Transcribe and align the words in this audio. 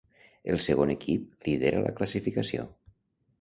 El 0.53 0.61
segon 0.67 0.93
equip 0.93 1.49
lidera 1.49 1.83
la 1.85 1.93
classificació. 2.01 2.67